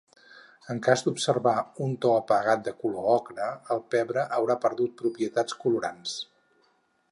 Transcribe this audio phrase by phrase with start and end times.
[0.73, 1.53] En cas d'observar
[1.87, 6.19] un to apagat de color ocre el pebre haurà perdut propietats colorants.